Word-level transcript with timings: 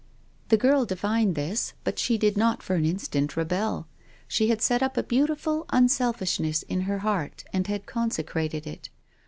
The 0.49 0.57
girl 0.57 0.83
divined 0.85 1.35
this, 1.35 1.73
but 1.83 1.99
she 1.99 2.17
did 2.17 2.35
not 2.35 2.63
for 2.63 2.73
an 2.75 2.85
in 2.85 2.97
stant 2.97 3.37
rebel. 3.37 3.85
She 4.27 4.47
had 4.49 4.59
set 4.59 4.81
up 4.81 4.97
a 4.97 5.03
beautiful 5.03 5.67
unselfish 5.69 6.39
ness 6.39 6.63
in 6.63 6.81
her 6.89 6.97
heart 7.05 7.43
and 7.53 7.67
had 7.67 7.85
consecrated 7.85 8.65
it. 8.65 8.89